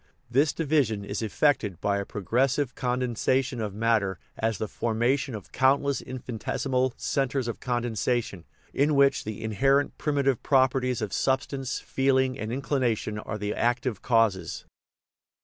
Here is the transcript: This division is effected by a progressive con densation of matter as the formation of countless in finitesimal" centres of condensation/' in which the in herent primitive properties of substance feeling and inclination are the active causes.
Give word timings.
This 0.31 0.51
division 0.51 1.05
is 1.05 1.21
effected 1.21 1.79
by 1.79 1.99
a 1.99 2.05
progressive 2.07 2.73
con 2.73 3.01
densation 3.01 3.61
of 3.63 3.75
matter 3.75 4.17
as 4.35 4.57
the 4.57 4.67
formation 4.67 5.35
of 5.35 5.51
countless 5.51 6.01
in 6.01 6.17
finitesimal" 6.17 6.93
centres 7.15 7.47
of 7.47 7.59
condensation/' 7.59 8.45
in 8.73 8.95
which 8.95 9.25
the 9.25 9.43
in 9.43 9.53
herent 9.53 9.91
primitive 9.99 10.41
properties 10.41 11.03
of 11.03 11.13
substance 11.13 11.77
feeling 11.79 12.39
and 12.39 12.51
inclination 12.51 13.19
are 13.19 13.37
the 13.37 13.53
active 13.53 14.01
causes. 14.01 14.65